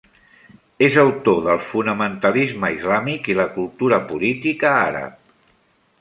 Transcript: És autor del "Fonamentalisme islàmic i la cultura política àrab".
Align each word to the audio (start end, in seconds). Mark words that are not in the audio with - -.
És 0.85 0.95
autor 1.01 1.41
del 1.49 1.59
"Fonamentalisme 1.65 2.73
islàmic 2.79 3.29
i 3.35 3.39
la 3.41 3.49
cultura 3.59 4.01
política 4.13 4.73
àrab". 4.91 5.25